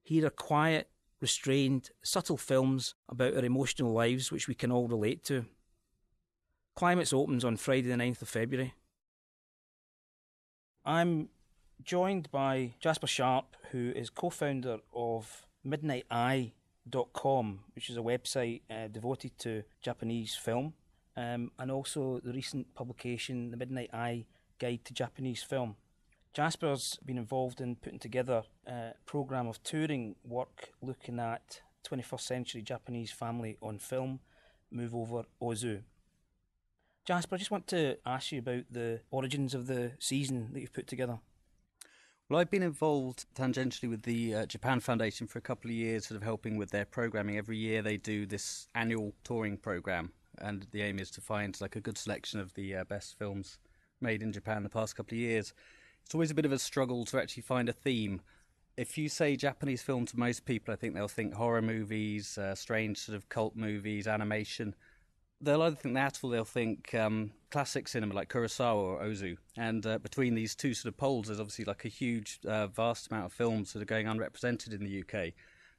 here 0.04 0.26
are 0.26 0.32
quiet, 0.32 0.90
restrained, 1.22 1.90
subtle 2.02 2.38
films 2.38 2.96
about 3.10 3.36
our 3.36 3.46
emotional 3.46 3.92
lives 3.92 4.32
which 4.32 4.48
we 4.48 4.56
can 4.56 4.72
all 4.72 4.88
relate 4.88 5.24
to. 5.26 5.46
Climates 6.76 7.14
opens 7.14 7.44
on 7.44 7.58
Friday 7.58 7.90
the 7.90 7.96
9th 7.96 8.22
of 8.22 8.30
February. 8.30 8.74
I'm 10.90 11.30
joined 11.84 12.32
by 12.32 12.74
Jasper 12.80 13.06
Sharp, 13.06 13.56
who 13.72 13.92
is 13.96 14.10
co 14.10 14.32
founder 14.32 14.80
of 14.92 15.46
MidnightEye.com, 15.64 17.60
which 17.76 17.92
is 17.92 17.98
a 17.98 18.00
website 18.02 18.62
uh, 18.72 18.88
devoted 18.88 19.38
to 19.38 19.62
Japanese 19.84 20.34
film, 20.34 20.74
um, 21.16 21.52
and 21.60 21.70
also 21.70 22.20
the 22.24 22.34
recent 22.34 22.74
publication, 22.74 23.52
The 23.52 23.58
Midnight 23.58 23.92
Eye 23.94 24.26
Guide 24.58 24.84
to 24.86 24.94
Japanese 24.96 25.44
Film. 25.44 25.76
Jasper's 26.34 26.98
been 27.06 27.20
involved 27.20 27.62
in 27.62 27.76
putting 27.76 28.00
together 28.00 28.42
a 28.66 28.94
programme 29.06 29.46
of 29.48 29.62
touring 29.62 30.16
work 30.24 30.70
looking 30.82 31.20
at 31.20 31.62
21st 31.88 32.22
century 32.22 32.64
Japanese 32.64 33.12
family 33.12 33.60
on 33.62 33.78
film, 33.78 34.22
Move 34.72 34.96
Over 34.96 35.26
Ozu. 35.40 35.84
Jasper, 37.10 37.34
I 37.34 37.38
just 37.40 37.50
want 37.50 37.66
to 37.70 37.98
ask 38.06 38.32
you 38.32 38.38
about 38.38 38.66
the 38.70 39.00
origins 39.10 39.56
of 39.56 39.66
the 39.66 39.94
season 39.98 40.50
that 40.54 40.62
you've 40.62 40.74
put 40.74 40.86
together. 40.86 41.18
Well, 42.30 42.40
I've 42.40 42.52
been 42.52 42.62
involved 42.62 43.26
tangentially 43.34 43.90
with 43.90 44.04
the 44.04 44.36
uh, 44.36 44.46
Japan 44.46 44.80
Foundation 44.80 45.26
for 45.26 45.40
a 45.40 45.42
couple 45.42 45.72
of 45.72 45.76
years, 45.76 46.06
sort 46.06 46.18
of 46.18 46.24
helping 46.24 46.56
with 46.56 46.70
their 46.70 46.86
programming. 46.86 47.36
Every 47.36 47.58
year 47.58 47.82
they 47.82 47.98
do 47.98 48.28
this 48.28 48.68
annual 48.76 49.16
touring 49.24 49.58
program, 49.58 50.12
and 50.38 50.68
the 50.70 50.84
aim 50.84 51.00
is 51.00 51.10
to 51.10 51.20
find 51.20 51.60
like 51.60 51.76
a 51.76 51.82
good 51.82 51.98
selection 51.98 52.40
of 52.40 52.54
the 52.54 52.76
uh, 52.76 52.84
best 52.84 53.18
films 53.18 53.58
made 54.00 54.22
in 54.22 54.32
Japan 54.32 54.62
the 54.62 54.70
past 54.70 54.96
couple 54.96 55.16
of 55.16 55.20
years. 55.20 55.52
It's 56.06 56.14
always 56.14 56.30
a 56.30 56.36
bit 56.36 56.46
of 56.46 56.52
a 56.52 56.60
struggle 56.60 57.06
to 57.06 57.20
actually 57.20 57.42
find 57.42 57.70
a 57.70 57.74
theme. 57.74 58.22
If 58.78 59.00
you 59.00 59.10
say 59.10 59.36
Japanese 59.36 59.82
film 59.82 60.06
to 60.06 60.20
most 60.20 60.46
people, 60.46 60.72
I 60.72 60.78
think 60.78 60.94
they'll 60.94 61.08
think 61.08 61.34
horror 61.34 61.64
movies, 61.64 62.38
uh, 62.38 62.54
strange 62.54 63.00
sort 63.00 63.16
of 63.16 63.30
cult 63.30 63.56
movies, 63.56 64.08
animation. 64.08 64.76
They'll 65.42 65.62
either 65.62 65.76
think 65.76 65.96
that 65.96 66.20
or 66.22 66.32
they'll 66.32 66.44
think 66.44 66.94
um, 66.94 67.32
classic 67.50 67.88
cinema 67.88 68.14
like 68.14 68.30
Kurosawa 68.30 68.76
or 68.76 69.02
Ozu. 69.02 69.38
And 69.58 69.86
uh, 69.86 69.98
between 70.00 70.36
these 70.36 70.54
two 70.56 70.74
sort 70.74 70.94
of 70.94 70.98
poles, 70.98 71.28
there's 71.28 71.40
obviously 71.40 71.66
like 71.66 71.86
a 71.86 71.90
huge, 71.90 72.40
uh, 72.46 72.68
vast 72.68 73.10
amount 73.10 73.28
of 73.28 73.34
films 73.34 73.72
that 73.74 73.82
are 73.82 73.86
going 73.86 74.08
unrepresented 74.08 74.74
in 74.74 74.84
the 74.84 75.04
UK. 75.04 75.34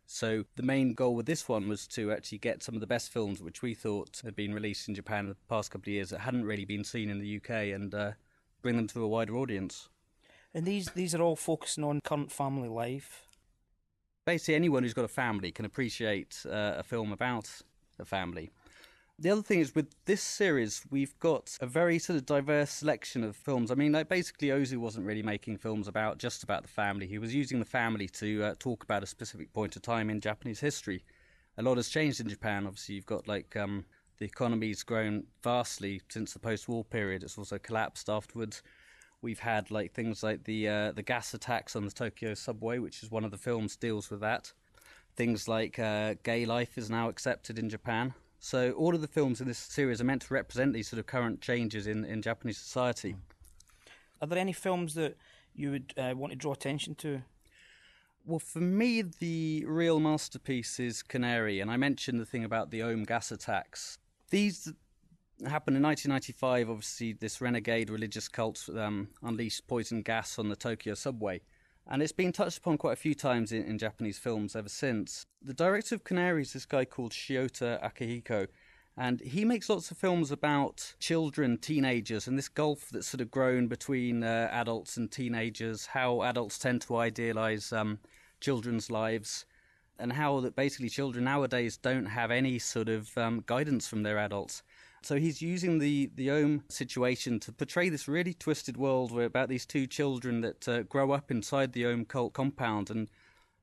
So 0.06 0.44
the 0.56 0.64
main 0.64 0.94
goal 0.94 1.14
with 1.14 1.26
this 1.26 1.48
one 1.48 1.68
was 1.68 1.86
to 1.88 2.10
actually 2.10 2.38
get 2.38 2.64
some 2.64 2.74
of 2.74 2.80
the 2.80 2.86
best 2.86 3.12
films 3.12 3.40
which 3.40 3.62
we 3.62 3.74
thought 3.74 4.20
had 4.24 4.34
been 4.34 4.52
released 4.52 4.88
in 4.88 4.94
Japan 4.96 5.20
in 5.20 5.28
the 5.28 5.36
past 5.48 5.70
couple 5.70 5.84
of 5.84 5.94
years 5.94 6.10
that 6.10 6.18
hadn't 6.18 6.44
really 6.44 6.64
been 6.64 6.82
seen 6.82 7.10
in 7.10 7.20
the 7.20 7.36
UK 7.36 7.72
and 7.72 7.94
uh, 7.94 8.12
bring 8.60 8.76
them 8.76 8.88
to 8.88 9.04
a 9.04 9.08
wider 9.08 9.36
audience. 9.36 9.88
And 10.52 10.66
these 10.66 10.86
these 10.96 11.14
are 11.14 11.22
all 11.22 11.36
focusing 11.36 11.84
on 11.84 12.00
current 12.00 12.32
family 12.32 12.68
life. 12.68 13.28
Basically, 14.26 14.56
anyone 14.56 14.82
who's 14.82 14.94
got 14.94 15.04
a 15.04 15.08
family 15.08 15.52
can 15.52 15.64
appreciate 15.64 16.44
uh, 16.44 16.74
a 16.76 16.82
film 16.82 17.12
about 17.12 17.48
a 18.00 18.04
family. 18.04 18.50
The 19.22 19.28
other 19.28 19.42
thing 19.42 19.60
is 19.60 19.74
with 19.74 19.94
this 20.06 20.22
series, 20.22 20.80
we've 20.90 21.18
got 21.18 21.58
a 21.60 21.66
very 21.66 21.98
sort 21.98 22.16
of 22.16 22.24
diverse 22.24 22.70
selection 22.70 23.22
of 23.22 23.36
films. 23.36 23.70
I 23.70 23.74
mean, 23.74 23.92
like 23.92 24.08
basically, 24.08 24.48
Ozu 24.48 24.78
wasn't 24.78 25.04
really 25.04 25.22
making 25.22 25.58
films 25.58 25.88
about 25.88 26.16
just 26.16 26.42
about 26.42 26.62
the 26.62 26.70
family. 26.70 27.06
He 27.06 27.18
was 27.18 27.34
using 27.34 27.58
the 27.58 27.66
family 27.66 28.08
to 28.08 28.42
uh, 28.44 28.54
talk 28.58 28.82
about 28.82 29.02
a 29.02 29.06
specific 29.06 29.52
point 29.52 29.76
of 29.76 29.82
time 29.82 30.08
in 30.08 30.22
Japanese 30.22 30.60
history. 30.60 31.04
A 31.58 31.62
lot 31.62 31.76
has 31.76 31.90
changed 31.90 32.20
in 32.20 32.30
Japan. 32.30 32.66
Obviously, 32.66 32.94
you've 32.94 33.04
got 33.04 33.28
like 33.28 33.54
um, 33.56 33.84
the 34.16 34.24
economy's 34.24 34.82
grown 34.82 35.24
vastly 35.42 36.00
since 36.08 36.32
the 36.32 36.38
post-war 36.38 36.82
period. 36.82 37.22
It's 37.22 37.36
also 37.36 37.58
collapsed 37.58 38.08
afterwards. 38.08 38.62
We've 39.20 39.40
had 39.40 39.70
like 39.70 39.92
things 39.92 40.22
like 40.22 40.44
the 40.44 40.66
uh, 40.66 40.92
the 40.92 41.02
gas 41.02 41.34
attacks 41.34 41.76
on 41.76 41.84
the 41.84 41.92
Tokyo 41.92 42.32
subway, 42.32 42.78
which 42.78 43.02
is 43.02 43.10
one 43.10 43.26
of 43.26 43.32
the 43.32 43.36
films 43.36 43.76
deals 43.76 44.08
with 44.08 44.20
that. 44.20 44.54
Things 45.14 45.46
like 45.46 45.78
uh, 45.78 46.14
gay 46.22 46.46
life 46.46 46.78
is 46.78 46.88
now 46.88 47.10
accepted 47.10 47.58
in 47.58 47.68
Japan. 47.68 48.14
So 48.40 48.72
all 48.72 48.94
of 48.94 49.02
the 49.02 49.06
films 49.06 49.40
in 49.40 49.46
this 49.46 49.58
series 49.58 50.00
are 50.00 50.04
meant 50.04 50.22
to 50.22 50.34
represent 50.34 50.72
these 50.72 50.88
sort 50.88 50.98
of 50.98 51.06
current 51.06 51.42
changes 51.42 51.86
in, 51.86 52.04
in 52.04 52.22
Japanese 52.22 52.56
society. 52.56 53.14
Are 54.20 54.26
there 54.26 54.38
any 54.38 54.54
films 54.54 54.94
that 54.94 55.16
you 55.54 55.70
would 55.70 55.94
uh, 55.96 56.14
want 56.16 56.32
to 56.32 56.38
draw 56.38 56.52
attention 56.52 56.94
to? 56.96 57.22
Well, 58.24 58.38
for 58.38 58.60
me, 58.60 59.02
the 59.02 59.64
real 59.66 60.00
masterpiece 60.00 60.80
is 60.80 61.02
Canary, 61.02 61.60
and 61.60 61.70
I 61.70 61.76
mentioned 61.76 62.18
the 62.18 62.26
thing 62.26 62.44
about 62.44 62.70
the 62.70 62.82
Aum 62.82 63.04
gas 63.04 63.30
attacks. 63.30 63.98
These 64.30 64.72
happened 65.46 65.76
in 65.76 65.82
1995. 65.82 66.70
Obviously, 66.70 67.12
this 67.12 67.40
renegade 67.40 67.90
religious 67.90 68.28
cult 68.28 68.68
um, 68.74 69.08
unleashed 69.22 69.66
poison 69.66 70.02
gas 70.02 70.38
on 70.38 70.48
the 70.48 70.56
Tokyo 70.56 70.94
subway. 70.94 71.40
And 71.92 72.02
it's 72.02 72.12
been 72.12 72.30
touched 72.30 72.58
upon 72.58 72.78
quite 72.78 72.92
a 72.92 72.96
few 72.96 73.16
times 73.16 73.50
in, 73.50 73.64
in 73.64 73.76
Japanese 73.76 74.16
films 74.16 74.54
ever 74.54 74.68
since. 74.68 75.26
The 75.42 75.52
director 75.52 75.96
of 75.96 76.04
Canaries 76.04 76.48
is 76.48 76.52
this 76.52 76.66
guy 76.66 76.84
called 76.84 77.10
Shiota 77.10 77.82
Akihiko, 77.82 78.46
and 78.96 79.20
he 79.20 79.44
makes 79.44 79.68
lots 79.68 79.90
of 79.90 79.98
films 79.98 80.30
about 80.30 80.94
children, 81.00 81.58
teenagers, 81.58 82.28
and 82.28 82.38
this 82.38 82.48
gulf 82.48 82.90
that's 82.92 83.08
sort 83.08 83.20
of 83.20 83.32
grown 83.32 83.66
between 83.66 84.22
uh, 84.22 84.48
adults 84.52 84.96
and 84.96 85.10
teenagers, 85.10 85.86
how 85.86 86.22
adults 86.22 86.58
tend 86.58 86.82
to 86.82 86.96
idealize 86.96 87.72
um, 87.72 87.98
children's 88.40 88.88
lives, 88.88 89.44
and 89.98 90.12
how 90.12 90.38
that 90.40 90.54
basically 90.54 90.88
children 90.88 91.24
nowadays 91.24 91.76
don't 91.76 92.06
have 92.06 92.30
any 92.30 92.60
sort 92.60 92.88
of 92.88 93.18
um, 93.18 93.42
guidance 93.46 93.88
from 93.88 94.04
their 94.04 94.18
adults. 94.18 94.62
So 95.02 95.16
he's 95.16 95.40
using 95.40 95.78
the 95.78 96.10
the 96.14 96.30
Aum 96.30 96.64
situation 96.68 97.40
to 97.40 97.52
portray 97.52 97.88
this 97.88 98.06
really 98.06 98.34
twisted 98.34 98.76
world 98.76 99.12
where 99.12 99.24
about 99.24 99.48
these 99.48 99.64
two 99.64 99.86
children 99.86 100.42
that 100.42 100.68
uh, 100.68 100.82
grow 100.82 101.12
up 101.12 101.30
inside 101.30 101.72
the 101.72 101.86
Aum 101.86 102.04
cult 102.04 102.34
compound 102.34 102.90
and 102.90 103.08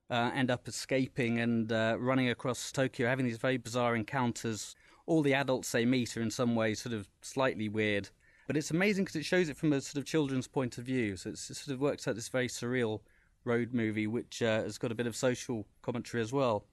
uh, 0.09 0.31
end 0.33 0.49
up 0.49 0.67
escaping 0.67 1.39
and 1.39 1.71
uh, 1.71 1.95
running 1.99 2.29
across 2.29 2.71
Tokyo, 2.71 3.07
having 3.07 3.25
these 3.25 3.37
very 3.37 3.57
bizarre 3.57 3.95
encounters. 3.95 4.75
All 5.05 5.21
the 5.21 5.33
adults 5.33 5.71
they 5.71 5.85
meet 5.85 6.17
are 6.17 6.21
in 6.21 6.31
some 6.31 6.55
way 6.55 6.73
sort 6.73 6.93
of 6.93 7.07
slightly 7.21 7.69
weird, 7.69 8.09
but 8.47 8.57
it's 8.57 8.71
amazing 8.71 9.05
because 9.05 9.15
it 9.15 9.25
shows 9.25 9.47
it 9.47 9.57
from 9.57 9.73
a 9.73 9.79
sort 9.79 10.01
of 10.01 10.05
children's 10.05 10.47
point 10.47 10.77
of 10.77 10.85
view. 10.85 11.17
So 11.17 11.29
it 11.29 11.37
sort 11.37 11.73
of 11.73 11.79
works 11.79 12.07
out 12.07 12.15
this 12.15 12.29
very 12.29 12.47
surreal 12.47 13.01
road 13.45 13.73
movie, 13.73 14.07
which 14.07 14.41
uh, 14.41 14.63
has 14.63 14.77
got 14.77 14.91
a 14.91 14.95
bit 14.95 15.07
of 15.07 15.15
social 15.15 15.65
commentary 15.81 16.21
as 16.21 16.33
well. 16.33 16.65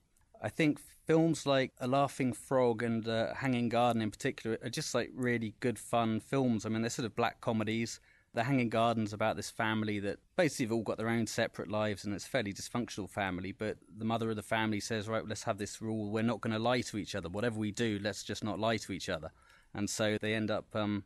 I 0.44 0.50
think 0.50 0.78
films 1.06 1.46
like 1.46 1.72
A 1.80 1.86
Laughing 1.86 2.34
Frog 2.34 2.82
and 2.82 3.08
uh, 3.08 3.32
Hanging 3.32 3.70
Garden 3.70 4.02
in 4.02 4.10
particular 4.10 4.58
are 4.62 4.68
just 4.68 4.94
like 4.94 5.10
really 5.14 5.54
good 5.60 5.78
fun 5.78 6.20
films. 6.20 6.66
I 6.66 6.68
mean, 6.68 6.82
they're 6.82 6.90
sort 6.90 7.06
of 7.06 7.16
black 7.16 7.40
comedies. 7.40 7.98
The 8.34 8.44
Hanging 8.44 8.68
Garden's 8.68 9.14
about 9.14 9.36
this 9.36 9.48
family 9.48 10.00
that 10.00 10.18
basically 10.36 10.66
have 10.66 10.72
all 10.72 10.82
got 10.82 10.98
their 10.98 11.08
own 11.08 11.26
separate 11.26 11.70
lives 11.70 12.04
and 12.04 12.12
it's 12.12 12.26
a 12.26 12.28
fairly 12.28 12.52
dysfunctional 12.52 13.08
family. 13.08 13.52
But 13.52 13.78
the 13.96 14.04
mother 14.04 14.28
of 14.28 14.36
the 14.36 14.42
family 14.42 14.80
says, 14.80 15.08
right, 15.08 15.26
let's 15.26 15.44
have 15.44 15.56
this 15.56 15.80
rule. 15.80 16.10
We're 16.10 16.22
not 16.22 16.42
going 16.42 16.52
to 16.52 16.58
lie 16.58 16.82
to 16.82 16.98
each 16.98 17.14
other. 17.14 17.30
Whatever 17.30 17.58
we 17.58 17.70
do, 17.70 17.98
let's 18.02 18.22
just 18.22 18.44
not 18.44 18.60
lie 18.60 18.76
to 18.76 18.92
each 18.92 19.08
other. 19.08 19.30
And 19.72 19.88
so 19.88 20.18
they 20.20 20.34
end 20.34 20.50
up, 20.50 20.66
um, 20.76 21.04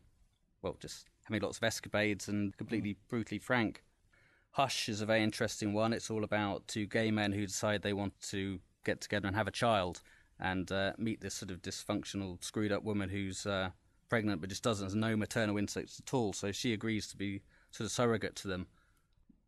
well, 0.62 0.76
just 0.80 1.06
having 1.22 1.40
lots 1.42 1.58
of 1.58 1.62
escapades 1.62 2.26
and 2.26 2.56
completely 2.56 2.96
brutally 3.08 3.38
frank. 3.38 3.84
Hush 4.50 4.88
is 4.88 5.00
a 5.00 5.06
very 5.06 5.22
interesting 5.22 5.74
one. 5.74 5.92
It's 5.92 6.10
all 6.10 6.24
about 6.24 6.66
two 6.66 6.86
gay 6.86 7.12
men 7.12 7.30
who 7.30 7.46
decide 7.46 7.82
they 7.82 7.92
want 7.92 8.20
to 8.30 8.58
get 8.88 9.00
together 9.00 9.26
and 9.28 9.36
have 9.36 9.48
a 9.48 9.52
child 9.52 10.00
and 10.40 10.70
uh, 10.72 10.92
meet 10.98 11.20
this 11.20 11.34
sort 11.34 11.50
of 11.50 11.60
dysfunctional, 11.60 12.42
screwed 12.42 12.72
up 12.72 12.84
woman 12.84 13.08
who's 13.08 13.44
uh, 13.44 13.70
pregnant 14.08 14.40
but 14.40 14.48
just 14.48 14.62
doesn't 14.62 14.86
have 14.86 14.94
no 14.94 15.16
maternal 15.16 15.58
instincts 15.58 16.00
at 16.00 16.14
all. 16.14 16.32
So 16.32 16.52
she 16.52 16.72
agrees 16.72 17.06
to 17.08 17.16
be 17.16 17.42
sort 17.70 17.86
of 17.86 17.92
surrogate 17.92 18.36
to 18.36 18.48
them. 18.48 18.66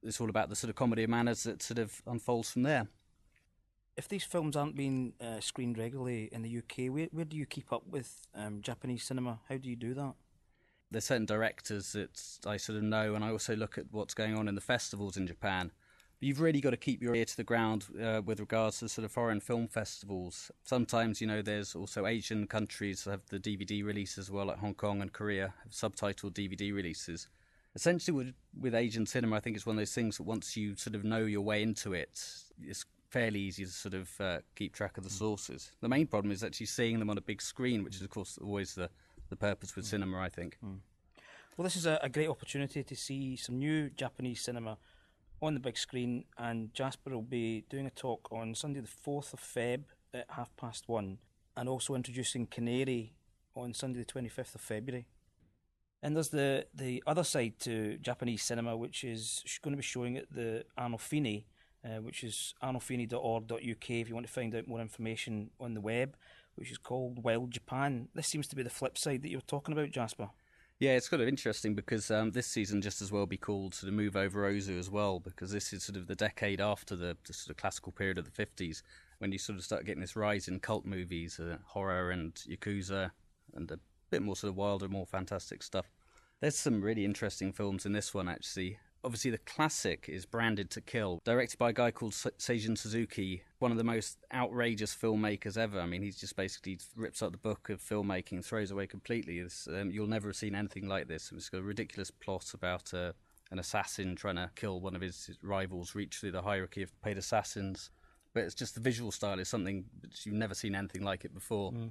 It's 0.03 0.21
all 0.21 0.31
about 0.31 0.49
the 0.49 0.57
sort 0.57 0.71
of 0.71 0.77
comedy 0.77 1.05
of 1.05 1.11
manners 1.11 1.43
that 1.45 1.63
sort 1.63 1.79
of 1.79 2.03
unfolds 2.07 2.51
from 2.51 2.63
there. 2.63 2.89
If 3.97 4.09
these 4.09 4.25
films 4.25 4.57
aren't 4.57 4.77
being 4.77 5.15
uh, 5.21 5.41
screened 5.41 5.77
regularly 5.77 6.29
in 6.33 6.43
the 6.43 6.59
UK, 6.59 6.93
where, 6.93 7.09
where 7.13 7.25
do 7.25 7.37
you 7.37 7.45
keep 7.45 7.73
up 7.73 7.83
with 7.87 8.29
um, 8.35 8.63
Japanese 8.63 9.03
cinema? 9.05 9.41
How 9.49 9.57
do 9.57 9.69
you 9.69 9.77
do 9.77 9.95
that? 9.95 10.15
There's 10.91 11.05
certain 11.05 11.27
directors 11.27 11.93
that 11.93 12.21
I 12.47 12.57
sort 12.57 12.79
of 12.79 12.83
know, 12.83 13.15
and 13.15 13.25
I 13.25 13.31
also 13.31 13.55
look 13.55 13.79
at 13.79 13.87
what's 13.91 14.15
going 14.15 14.37
on 14.37 14.49
in 14.49 14.55
the 14.55 14.61
festivals 14.61 15.17
in 15.17 15.27
Japan 15.27 15.71
you've 16.21 16.41
really 16.41 16.61
got 16.61 16.71
to 16.71 16.77
keep 16.77 17.03
your 17.03 17.15
ear 17.15 17.25
to 17.25 17.37
the 17.37 17.45
ground 17.45 17.87
uh, 18.03 18.21
with 18.25 18.41
regards 18.41 18.79
to 18.79 18.89
sort 18.89 19.05
of 19.05 19.13
foreign 19.13 19.41
film 19.41 19.67
festivals. 19.67 20.51
Sometimes, 20.63 21.21
you 21.21 21.27
know, 21.27 21.43
there's 21.43 21.75
also 21.75 22.07
Asian 22.07 22.47
countries 22.47 23.05
that 23.05 23.13
have 23.13 23.27
the 23.29 23.41
DVD 23.41 23.83
release 23.83 24.19
as 24.19 24.31
well, 24.31 24.47
like 24.47 24.59
Hong 24.59 24.75
Kong 24.75 25.01
and 25.01 25.13
Korea 25.13 25.55
have 25.63 25.73
subtitled 25.73 26.33
DVD 26.33 26.75
releases. 26.75 27.29
Essentially, 27.75 28.17
with, 28.17 28.35
with 28.59 28.75
Asian 28.75 29.07
cinema, 29.07 29.37
I 29.37 29.41
think 29.41 29.57
it's 29.57 29.65
one 29.65 29.77
of 29.77 29.81
those 29.81 29.95
things 29.95 30.19
that 30.19 30.25
once 30.25 30.57
you 30.57 30.77
sort 30.77 30.95
of 30.95 31.05
know 31.05 31.25
your 31.25 31.41
way 31.41 31.63
into 31.63 31.95
it, 31.95 32.23
it's 32.63 32.85
fairly 33.09 33.41
easy 33.41 33.65
to 33.65 33.71
sort 33.71 33.95
of 33.95 34.21
uh, 34.21 34.39
keep 34.55 34.75
track 34.75 34.99
of 34.99 35.05
the 35.05 35.11
mm. 35.11 35.19
sources. 35.19 35.73
The 35.81 35.89
main 35.89 36.07
problem 36.07 36.33
is 36.33 36.45
actually 36.45 36.67
seeing 36.67 36.99
them 36.99 37.09
on 37.09 37.17
a 37.17 37.23
big 37.23 37.41
screen, 37.41 37.83
which 37.83 37.97
is, 37.97 38.03
of 38.03 38.11
course, 38.11 38.39
always 38.43 38.75
the, 38.75 38.91
the 39.31 39.37
purpose 39.37 39.75
with 39.75 39.87
mm. 39.87 39.91
cinema, 39.91 40.19
I 40.19 40.29
think. 40.29 40.59
Mm. 40.65 40.79
Well, 41.57 41.65
this 41.65 41.77
is 41.77 41.87
a, 41.87 41.99
a 42.03 42.09
great 42.09 42.29
opportunity 42.29 42.83
to 42.83 42.97
see 42.97 43.37
some 43.37 43.59
new 43.59 43.91
Japanese 43.91 44.41
cinema 44.41 44.79
on 45.43 45.55
the 45.55 45.61
big 45.61 45.79
screen, 45.79 46.25
and 46.37 46.73
Jasper 46.75 47.11
will 47.11 47.23
be 47.23 47.65
doing 47.71 47.87
a 47.87 47.91
talk 47.91 48.29
on 48.31 48.55
Sunday, 48.55 48.81
the 48.81 48.89
4th 48.89 49.33
of 49.33 49.41
Feb 49.41 49.85
at 50.13 50.27
half 50.31 50.55
past 50.57 50.89
one, 50.89 51.19
and 51.57 51.69
also 51.69 51.95
introducing 51.95 52.47
Canary 52.47 53.15
on 53.55 53.75
Sunday, 53.75 54.01
the 54.01 54.05
25th 54.05 54.55
of 54.55 54.61
February. 54.61 55.07
And 56.03 56.17
there's 56.17 56.29
the, 56.29 56.67
the 56.75 57.03
other 57.07 57.25
side 57.25 57.55
to 57.61 57.99
Japanese 57.99 58.43
cinema, 58.43 58.77
which 58.77 59.05
is 59.05 59.43
going 59.63 59.73
to 59.73 59.77
be 59.77 59.83
showing 59.83 60.17
at 60.17 60.33
the 60.33 60.65
Arnolfini, 60.79 61.45
uh, 61.85 62.01
which 62.01 62.25
is 62.25 62.55
arnolfini.org.uk 62.63 63.91
if 63.91 64.09
you 64.09 64.15
want 64.15 64.27
to 64.27 64.33
find 64.33 64.55
out 64.55 64.67
more 64.67 64.81
information 64.81 65.51
on 65.61 65.75
the 65.75 65.81
web, 65.81 66.17
which 66.55 66.71
is 66.71 66.79
called 66.79 67.23
Wild 67.23 67.51
Japan. 67.51 68.09
This 68.15 68.27
seems 68.27 68.47
to 68.49 68.57
be 68.57 68.63
the 68.63 68.71
flip 68.71 68.97
side 68.97 69.23
that 69.23 69.31
you 69.31 69.39
were 69.39 69.43
talking 69.43 69.73
about, 69.73 69.91
Jasper. 69.91 70.31
Yeah, 70.81 70.93
it's 70.93 71.11
kind 71.11 71.21
of 71.23 71.29
interesting 71.29 71.75
because 71.75 72.11
um, 72.11 72.31
this 72.31 72.47
season 72.47 72.81
just 72.81 73.03
as 73.03 73.13
well 73.13 73.27
be 73.27 73.37
called 73.37 73.75
sort 73.75 73.89
of 73.89 73.95
move 73.95 74.17
over 74.17 74.51
Ozu 74.51 74.79
as 74.79 74.89
well 74.89 75.21
because 75.21 75.53
this 75.53 75.75
is 75.75 75.83
sort 75.83 75.99
of 75.99 76.07
the 76.07 76.15
decade 76.15 76.59
after 76.59 76.97
the, 76.97 77.19
the 77.27 77.35
sort 77.35 77.51
of 77.51 77.59
classical 77.59 77.93
period 77.93 78.17
of 78.17 78.25
the 78.25 78.47
50s 78.47 78.81
when 79.19 79.31
you 79.31 79.37
sort 79.37 79.59
of 79.59 79.65
start 79.65 79.85
getting 79.85 80.01
this 80.01 80.17
rise 80.17 80.49
in 80.49 80.59
cult 80.59 80.87
movies, 80.87 81.39
uh, 81.39 81.59
horror 81.67 82.11
and 82.11 82.33
yakuza, 82.49 83.11
and 83.55 83.71
a 83.71 83.79
bit 84.09 84.23
more 84.23 84.35
sort 84.35 84.49
of 84.49 84.57
wilder, 84.57 84.89
more 84.89 85.05
fantastic 85.05 85.63
stuff. 85.63 85.91
There's 86.41 86.57
some 86.57 86.81
really 86.81 87.05
interesting 87.05 87.53
films 87.53 87.85
in 87.85 87.93
this 87.93 88.15
one 88.15 88.27
actually 88.27 88.79
obviously 89.05 89.31
the 89.31 89.39
classic 89.39 90.07
is 90.09 90.27
Branded 90.27 90.71
to 90.71 90.81
Kill, 90.81 91.21
directed 91.25 91.59
by 91.59 91.71
a 91.71 91.73
guy 91.73 91.91
called 91.91 92.13
Seijun 92.13 92.77
Suzuki, 92.77 93.43
one 93.59 93.71
of 93.71 93.79
the 93.79 93.85
most 93.85 94.19
outrageous 94.33 94.95
filmmakers 94.95 95.57
ever. 95.57 95.81
I 95.81 95.87
mean, 95.87 96.03
he's 96.03 96.19
just 96.19 96.37
basically 96.37 96.79
rips 96.97 97.23
up 97.23 97.33
the 97.33 97.39
book 97.39 97.71
of 97.71 97.81
filmmaking, 97.81 98.45
throws 98.45 98.71
away 98.71 98.87
completely. 98.87 99.43
Um, 99.69 99.91
you'll 99.91 100.07
never 100.07 100.29
have 100.29 100.37
seen 100.37 100.55
anything 100.55 100.87
like 100.87 101.09
this. 101.09 101.33
It's 101.35 101.49
got 101.49 101.59
a 101.61 101.63
ridiculous 101.63 102.11
plot 102.11 102.53
about 102.55 102.93
uh, 102.93 103.13
an 103.51 103.59
assassin 103.59 104.17
trying 104.17 104.37
to 104.37 104.51
kill 104.55 104.81
one 104.81 104.95
of 104.95 105.01
his 105.01 105.31
rivals, 105.43 105.95
reach 105.95 106.19
through 106.19 106.33
the 106.33 106.43
hierarchy 106.43 106.83
of 106.83 107.01
paid 107.03 107.19
assassins. 107.19 107.91
But 108.33 108.45
it's 108.45 108.55
just 108.55 108.75
the 108.75 108.81
visual 108.81 109.11
style 109.11 109.41
is 109.41 109.49
something 109.49 109.85
you've 110.25 110.35
never 110.35 110.55
seen 110.55 110.75
anything 110.75 111.03
like 111.03 111.25
it 111.25 111.35
before. 111.35 111.73
Mm. 111.73 111.91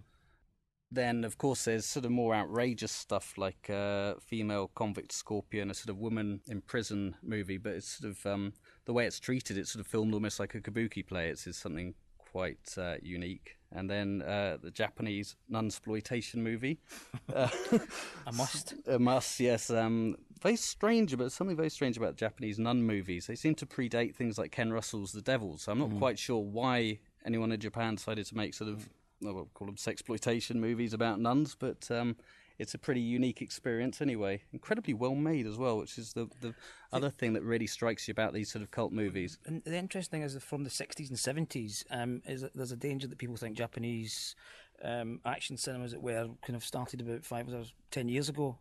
Then, 0.91 1.23
of 1.23 1.37
course, 1.37 1.65
there's 1.65 1.85
sort 1.85 2.05
of 2.05 2.11
more 2.11 2.33
outrageous 2.33 2.91
stuff 2.91 3.37
like 3.37 3.69
uh, 3.69 4.15
female 4.19 4.71
convict 4.73 5.11
scorpion, 5.11 5.69
a 5.69 5.73
sort 5.75 5.89
of 5.89 5.99
woman 5.99 6.41
in 6.47 6.61
prison 6.61 7.15
movie, 7.21 7.57
but 7.57 7.73
it's 7.73 7.99
sort 7.99 8.11
of 8.11 8.25
um, 8.25 8.53
the 8.85 8.93
way 8.93 9.05
it's 9.05 9.19
treated. 9.19 9.57
It's 9.57 9.71
sort 9.71 9.85
of 9.85 9.87
filmed 9.87 10.13
almost 10.15 10.39
like 10.39 10.55
a 10.55 10.61
kabuki 10.61 11.05
play. 11.05 11.29
It's, 11.29 11.45
it's 11.45 11.59
something 11.59 11.93
quite 12.17 12.75
uh, 12.77 12.95
unique. 13.03 13.57
And 13.71 13.87
then 13.87 14.23
uh, 14.23 14.57
the 14.61 14.71
Japanese 14.71 15.35
nunsploitation 15.51 16.37
movie. 16.37 16.79
a 17.35 17.51
must. 18.33 18.73
A 18.87 18.97
must, 18.97 19.39
yes. 19.39 19.69
Um, 19.69 20.15
very 20.41 20.55
strange, 20.55 21.15
but 21.17 21.31
something 21.31 21.55
very 21.55 21.69
strange 21.69 21.97
about 21.97 22.15
Japanese 22.15 22.57
nun 22.57 22.81
movies. 22.81 23.27
They 23.27 23.35
seem 23.35 23.53
to 23.55 23.67
predate 23.67 24.15
things 24.15 24.39
like 24.39 24.51
Ken 24.51 24.73
Russell's 24.73 25.11
The 25.11 25.21
Devil. 25.21 25.57
So 25.59 25.71
I'm 25.71 25.79
not 25.79 25.89
mm. 25.89 25.99
quite 25.99 26.17
sure 26.17 26.39
why 26.39 26.99
anyone 27.25 27.51
in 27.51 27.59
Japan 27.59 27.95
decided 27.95 28.25
to 28.25 28.37
make 28.37 28.55
sort 28.55 28.71
of 28.71 28.89
we'll 29.21 29.49
call 29.53 29.67
them 29.67 29.75
sexploitation 29.75 30.55
movies 30.55 30.93
about 30.93 31.19
nuns, 31.19 31.55
but 31.57 31.89
um, 31.91 32.15
it's 32.59 32.73
a 32.73 32.77
pretty 32.77 32.99
unique 32.99 33.41
experience 33.41 34.01
anyway. 34.01 34.41
Incredibly 34.51 34.93
well 34.93 35.15
made 35.15 35.47
as 35.47 35.57
well, 35.57 35.77
which 35.77 35.97
is 35.97 36.13
the, 36.13 36.29
the 36.41 36.53
other 36.91 37.09
thing 37.09 37.33
that 37.33 37.43
really 37.43 37.67
strikes 37.67 38.07
you 38.07 38.11
about 38.11 38.33
these 38.33 38.51
sort 38.51 38.61
of 38.61 38.69
cult 38.71 38.91
movies. 38.91 39.37
And 39.45 39.63
the 39.63 39.77
interesting 39.77 40.19
thing 40.19 40.25
is 40.25 40.37
from 40.43 40.63
the 40.63 40.69
60s 40.69 41.09
and 41.09 41.47
70s, 41.47 41.85
um, 41.89 42.21
is 42.25 42.41
that 42.41 42.55
there's 42.55 42.73
a 42.73 42.77
danger 42.77 43.07
that 43.07 43.17
people 43.17 43.37
think 43.37 43.57
Japanese 43.57 44.35
um, 44.83 45.21
action 45.25 45.57
cinemas 45.57 45.91
that 45.91 46.01
were 46.01 46.27
kind 46.45 46.55
of 46.55 46.63
started 46.63 47.01
about 47.01 47.23
five 47.23 47.47
or 47.49 47.63
ten 47.91 48.09
years 48.09 48.29
ago. 48.29 48.57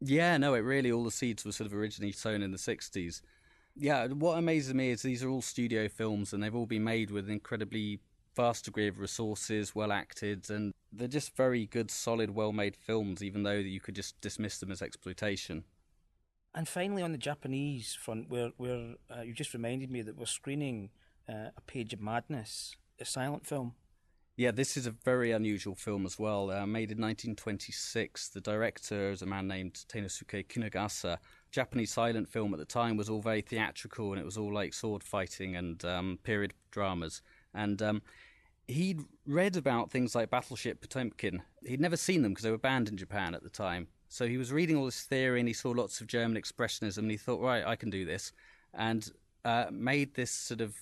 Yeah, 0.00 0.36
no, 0.36 0.54
it 0.54 0.60
really 0.60 0.92
all 0.92 1.04
the 1.04 1.10
seeds 1.10 1.44
were 1.44 1.52
sort 1.52 1.66
of 1.66 1.74
originally 1.74 2.12
sown 2.12 2.42
in 2.42 2.50
the 2.50 2.58
60s. 2.58 3.22
Yeah, 3.74 4.06
what 4.08 4.38
amazes 4.38 4.74
me 4.74 4.90
is 4.90 5.02
these 5.02 5.22
are 5.22 5.28
all 5.28 5.42
studio 5.42 5.88
films 5.88 6.32
and 6.32 6.42
they've 6.42 6.54
all 6.54 6.66
been 6.66 6.84
made 6.84 7.10
with 7.10 7.30
incredibly 7.30 8.00
vast 8.36 8.66
degree 8.66 8.86
of 8.86 8.98
resources, 8.98 9.74
well 9.74 9.90
acted, 9.90 10.48
and 10.50 10.72
they're 10.92 11.08
just 11.08 11.34
very 11.34 11.66
good, 11.66 11.90
solid, 11.90 12.30
well 12.30 12.52
made 12.52 12.76
films, 12.76 13.22
even 13.22 13.42
though 13.42 13.52
you 13.52 13.80
could 13.80 13.96
just 13.96 14.20
dismiss 14.20 14.58
them 14.58 14.70
as 14.70 14.82
exploitation. 14.82 15.64
And 16.54 16.68
finally, 16.68 17.02
on 17.02 17.12
the 17.12 17.18
Japanese 17.18 17.94
front, 17.94 18.30
where 18.30 18.50
where 18.56 18.94
uh, 19.14 19.22
you 19.22 19.32
just 19.32 19.54
reminded 19.54 19.90
me 19.90 20.02
that 20.02 20.16
we're 20.16 20.26
screening 20.26 20.90
uh, 21.28 21.50
a 21.56 21.60
Page 21.66 21.92
of 21.92 22.00
Madness, 22.00 22.76
a 23.00 23.04
silent 23.04 23.46
film. 23.46 23.74
Yeah, 24.38 24.50
this 24.50 24.76
is 24.76 24.86
a 24.86 24.90
very 24.90 25.32
unusual 25.32 25.74
film 25.74 26.04
as 26.04 26.18
well. 26.18 26.50
Uh, 26.50 26.66
made 26.66 26.92
in 26.92 27.00
1926. 27.00 28.28
The 28.28 28.40
director 28.42 29.10
is 29.10 29.22
a 29.22 29.26
man 29.26 29.48
named 29.48 29.84
Teinosuke 29.88 30.46
Kinugasa. 30.46 31.16
Japanese 31.50 31.90
silent 31.90 32.28
film 32.28 32.52
at 32.52 32.58
the 32.58 32.66
time 32.66 32.98
was 32.98 33.08
all 33.08 33.22
very 33.22 33.40
theatrical 33.40 34.12
and 34.12 34.20
it 34.20 34.26
was 34.26 34.36
all 34.36 34.52
like 34.52 34.74
sword 34.74 35.02
fighting 35.02 35.56
and 35.56 35.82
um, 35.86 36.18
period 36.22 36.52
dramas. 36.70 37.22
And 37.54 37.80
um, 37.80 38.02
he'd 38.68 39.00
read 39.26 39.56
about 39.56 39.90
things 39.90 40.14
like 40.14 40.30
Battleship 40.30 40.80
Potemkin. 40.80 41.42
He'd 41.64 41.80
never 41.80 41.96
seen 41.96 42.22
them 42.22 42.32
because 42.32 42.44
they 42.44 42.50
were 42.50 42.58
banned 42.58 42.88
in 42.88 42.96
Japan 42.96 43.34
at 43.34 43.42
the 43.42 43.50
time. 43.50 43.88
So 44.08 44.26
he 44.26 44.36
was 44.36 44.52
reading 44.52 44.76
all 44.76 44.84
this 44.84 45.02
theory 45.02 45.40
and 45.40 45.48
he 45.48 45.54
saw 45.54 45.70
lots 45.70 46.00
of 46.00 46.06
German 46.06 46.40
expressionism 46.40 46.98
and 46.98 47.10
he 47.10 47.16
thought, 47.16 47.40
right, 47.40 47.64
I 47.64 47.76
can 47.76 47.90
do 47.90 48.04
this. 48.04 48.32
And 48.74 49.10
uh, 49.44 49.66
made 49.70 50.14
this 50.14 50.30
sort 50.30 50.60
of 50.60 50.76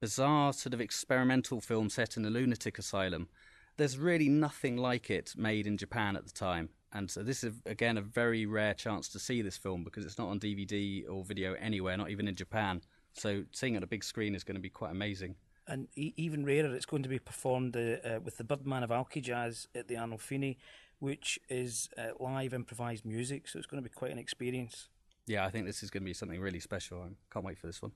bizarre, 0.00 0.52
sort 0.52 0.74
of 0.74 0.80
experimental 0.80 1.60
film 1.60 1.88
set 1.88 2.16
in 2.16 2.24
a 2.24 2.30
lunatic 2.30 2.78
asylum. 2.78 3.28
There's 3.76 3.98
really 3.98 4.28
nothing 4.28 4.76
like 4.76 5.10
it 5.10 5.34
made 5.36 5.66
in 5.66 5.76
Japan 5.76 6.16
at 6.16 6.26
the 6.26 6.32
time. 6.32 6.70
And 6.92 7.10
so 7.10 7.22
this 7.22 7.44
is, 7.44 7.54
again, 7.66 7.98
a 7.98 8.02
very 8.02 8.46
rare 8.46 8.72
chance 8.72 9.08
to 9.08 9.18
see 9.18 9.42
this 9.42 9.56
film 9.56 9.84
because 9.84 10.06
it's 10.06 10.18
not 10.18 10.28
on 10.28 10.40
DVD 10.40 11.04
or 11.10 11.24
video 11.24 11.54
anywhere, 11.54 11.96
not 11.96 12.10
even 12.10 12.28
in 12.28 12.34
Japan. 12.34 12.80
So 13.12 13.44
seeing 13.52 13.74
it 13.74 13.78
on 13.78 13.82
a 13.82 13.88
big 13.88 14.04
screen 14.04 14.34
is 14.34 14.44
going 14.44 14.54
to 14.56 14.62
be 14.62 14.70
quite 14.70 14.92
amazing 14.92 15.34
and 15.68 15.88
e- 15.96 16.14
even 16.16 16.44
rarer, 16.44 16.74
it's 16.74 16.86
going 16.86 17.02
to 17.02 17.08
be 17.08 17.18
performed 17.18 17.76
uh, 17.76 17.96
uh, 18.04 18.20
with 18.22 18.36
the 18.36 18.44
Birdman 18.44 18.82
of 18.82 18.90
Alki 18.90 19.20
Jazz 19.20 19.68
at 19.74 19.88
the 19.88 19.94
Arnolfini, 19.94 20.56
which 20.98 21.38
is 21.48 21.88
uh, 21.98 22.08
live 22.18 22.54
improvised 22.54 23.04
music. 23.04 23.48
So 23.48 23.58
it's 23.58 23.66
going 23.66 23.82
to 23.82 23.88
be 23.88 23.92
quite 23.92 24.12
an 24.12 24.18
experience. 24.18 24.88
Yeah, 25.26 25.44
I 25.44 25.50
think 25.50 25.66
this 25.66 25.82
is 25.82 25.90
going 25.90 26.02
to 26.02 26.06
be 26.06 26.14
something 26.14 26.40
really 26.40 26.60
special. 26.60 27.02
I 27.02 27.08
can't 27.32 27.44
wait 27.44 27.58
for 27.58 27.66
this 27.66 27.82
one. 27.82 27.92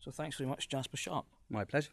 So 0.00 0.10
thanks 0.10 0.36
very 0.36 0.48
much, 0.48 0.68
Jasper 0.68 0.96
Sharp. 0.96 1.26
My 1.48 1.64
pleasure. 1.64 1.90